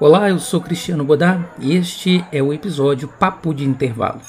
Olá, 0.00 0.30
eu 0.30 0.38
sou 0.38 0.62
Cristiano 0.62 1.04
Bodá 1.04 1.50
e 1.58 1.76
este 1.76 2.24
é 2.32 2.42
o 2.42 2.54
episódio 2.54 3.06
Papo 3.06 3.52
de 3.52 3.66
Intervalo. 3.66 4.22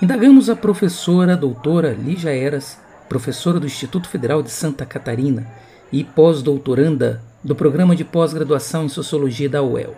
Indagamos 0.00 0.48
a 0.48 0.56
professora 0.56 1.36
doutora 1.36 1.92
Lígia 1.92 2.34
Eras, 2.34 2.78
professora 3.06 3.60
do 3.60 3.66
Instituto 3.66 4.08
Federal 4.08 4.42
de 4.42 4.50
Santa 4.50 4.86
Catarina 4.86 5.46
e 5.92 6.02
pós-doutoranda 6.02 7.20
do 7.44 7.54
programa 7.54 7.94
de 7.94 8.02
pós-graduação 8.02 8.86
em 8.86 8.88
Sociologia 8.88 9.50
da 9.50 9.62
UEL. 9.62 9.94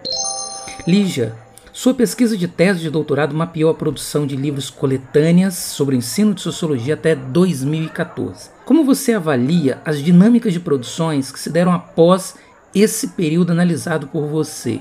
Lígia, 0.84 1.32
sua 1.72 1.94
pesquisa 1.94 2.36
de 2.36 2.48
tese 2.48 2.80
de 2.80 2.90
doutorado 2.90 3.32
mapeou 3.32 3.70
a 3.70 3.74
produção 3.74 4.26
de 4.26 4.34
livros 4.34 4.70
coletâneas 4.70 5.54
sobre 5.54 5.94
ensino 5.94 6.34
de 6.34 6.40
sociologia 6.40 6.94
até 6.94 7.14
2014. 7.14 8.50
Como 8.64 8.82
você 8.82 9.12
avalia 9.12 9.80
as 9.84 10.02
dinâmicas 10.02 10.52
de 10.52 10.58
produções 10.58 11.30
que 11.30 11.38
se 11.38 11.50
deram 11.50 11.72
após 11.72 12.34
esse 12.80 13.08
período 13.08 13.52
analisado 13.52 14.06
por 14.08 14.26
você? 14.26 14.80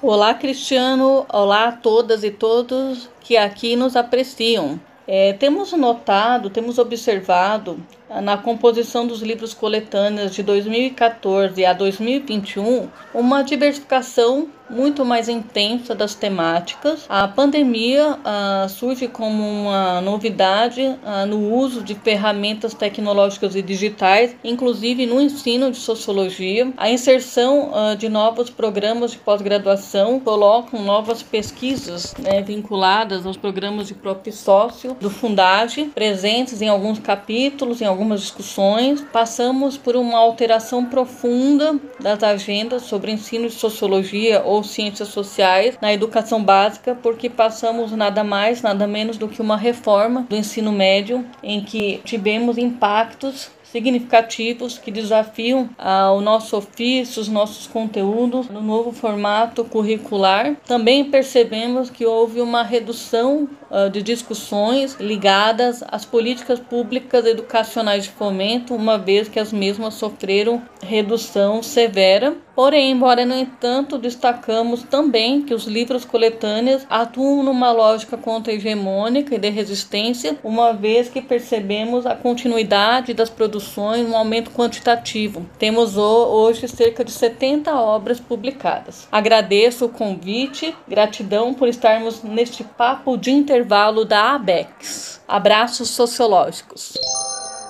Olá, 0.00 0.32
Cristiano. 0.32 1.26
Olá 1.28 1.68
a 1.68 1.72
todas 1.72 2.24
e 2.24 2.30
todos 2.30 3.10
que 3.20 3.36
aqui 3.36 3.76
nos 3.76 3.94
apreciam. 3.94 4.80
É, 5.06 5.34
temos 5.34 5.72
notado, 5.72 6.48
temos 6.48 6.78
observado 6.78 7.78
na 8.22 8.36
composição 8.38 9.06
dos 9.06 9.20
livros 9.20 9.52
coletâneos 9.52 10.34
de 10.34 10.42
2014 10.42 11.64
a 11.64 11.72
2021 11.72 12.88
uma 13.14 13.42
diversificação 13.42 14.48
muito 14.68 15.04
mais 15.04 15.28
intensa 15.28 15.94
das 15.94 16.14
temáticas. 16.14 17.04
A 17.08 17.28
pandemia 17.28 18.18
uh, 18.18 18.68
surge 18.68 19.08
como 19.08 19.42
uma 19.42 20.00
novidade 20.00 20.82
uh, 20.82 21.26
no 21.26 21.54
uso 21.54 21.82
de 21.82 21.94
ferramentas 21.94 22.74
tecnológicas 22.74 23.54
e 23.54 23.62
digitais, 23.62 24.34
inclusive 24.42 25.06
no 25.06 25.20
ensino 25.20 25.70
de 25.70 25.78
sociologia. 25.78 26.72
A 26.76 26.90
inserção 26.90 27.70
uh, 27.70 27.96
de 27.96 28.08
novos 28.08 28.50
programas 28.50 29.12
de 29.12 29.18
pós-graduação 29.18 30.20
colocam 30.20 30.82
novas 30.82 31.22
pesquisas 31.22 32.14
né, 32.18 32.42
vinculadas 32.42 33.26
aos 33.26 33.36
programas 33.36 33.88
de 33.88 33.94
próprio 33.94 34.32
sócio 34.32 34.96
do 35.00 35.10
Fundage, 35.10 35.90
presentes 35.94 36.60
em 36.60 36.68
alguns 36.68 36.98
capítulos, 36.98 37.80
em 37.80 37.84
algumas 37.84 38.20
discussões. 38.20 39.04
Passamos 39.12 39.76
por 39.76 39.96
uma 39.96 40.18
alteração 40.18 40.84
profunda 40.84 41.78
das 42.00 42.22
agendas 42.22 42.82
sobre 42.82 43.12
ensino 43.12 43.48
de 43.48 43.54
sociologia 43.54 44.42
ou 44.44 44.55
ou 44.56 44.64
ciências 44.64 45.08
sociais 45.08 45.76
na 45.80 45.92
educação 45.92 46.42
básica, 46.42 46.96
porque 47.02 47.28
passamos 47.28 47.92
nada 47.92 48.24
mais, 48.24 48.62
nada 48.62 48.86
menos 48.86 49.16
do 49.16 49.28
que 49.28 49.42
uma 49.42 49.56
reforma 49.56 50.26
do 50.28 50.36
ensino 50.36 50.72
médio 50.72 51.24
em 51.42 51.62
que 51.62 52.00
tivemos 52.04 52.58
impactos 52.58 53.50
significativos 53.76 54.78
que 54.78 54.90
desafiam 54.90 55.68
ah, 55.76 56.10
o 56.12 56.22
nosso 56.22 56.56
ofício, 56.56 57.20
os 57.20 57.28
nossos 57.28 57.66
conteúdos 57.66 58.48
no 58.48 58.62
novo 58.62 58.90
formato 58.90 59.66
curricular. 59.66 60.56
Também 60.66 61.04
percebemos 61.04 61.90
que 61.90 62.06
houve 62.06 62.40
uma 62.40 62.62
redução 62.62 63.46
ah, 63.70 63.88
de 63.88 64.00
discussões 64.00 64.96
ligadas 64.98 65.84
às 65.88 66.06
políticas 66.06 66.58
públicas 66.58 67.26
educacionais 67.26 68.04
de 68.04 68.10
fomento, 68.10 68.74
uma 68.74 68.96
vez 68.96 69.28
que 69.28 69.38
as 69.38 69.52
mesmas 69.52 69.92
sofreram 69.94 70.62
redução 70.82 71.62
severa. 71.62 72.34
Porém, 72.54 72.92
embora 72.92 73.26
no 73.26 73.34
entanto 73.34 73.98
destacamos 73.98 74.82
também 74.82 75.42
que 75.42 75.52
os 75.52 75.66
livros 75.66 76.06
coletâneos 76.06 76.86
atuam 76.88 77.42
numa 77.42 77.70
lógica 77.70 78.16
contra-hegemônica 78.16 79.34
e 79.34 79.38
de 79.38 79.50
resistência, 79.50 80.38
uma 80.42 80.72
vez 80.72 81.10
que 81.10 81.20
percebemos 81.20 82.06
a 82.06 82.14
continuidade 82.14 83.12
das 83.12 83.28
um 83.76 84.16
aumento 84.16 84.50
quantitativo. 84.50 85.44
Temos 85.58 85.96
hoje 85.96 86.68
cerca 86.68 87.04
de 87.04 87.10
70 87.10 87.74
obras 87.74 88.20
publicadas. 88.20 89.08
Agradeço 89.10 89.86
o 89.86 89.88
convite, 89.88 90.74
gratidão 90.88 91.54
por 91.54 91.68
estarmos 91.68 92.22
neste 92.22 92.62
papo 92.62 93.16
de 93.16 93.30
intervalo 93.30 94.04
da 94.04 94.34
ABEX. 94.34 95.20
Abraços 95.26 95.90
sociológicos. 95.90 96.94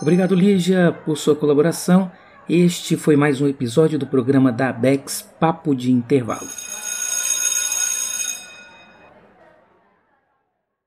Obrigado, 0.00 0.34
Lígia, 0.34 0.96
por 1.04 1.16
sua 1.16 1.34
colaboração. 1.34 2.10
Este 2.48 2.96
foi 2.96 3.16
mais 3.16 3.40
um 3.40 3.48
episódio 3.48 3.98
do 3.98 4.06
programa 4.06 4.52
da 4.52 4.68
ABEX 4.68 5.26
Papo 5.40 5.74
de 5.74 5.90
Intervalo. 5.90 6.75